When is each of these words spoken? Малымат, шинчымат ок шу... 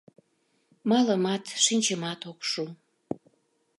Малымат, 0.89 1.43
шинчымат 1.63 2.21
ок 2.31 2.39
шу... 2.49 2.63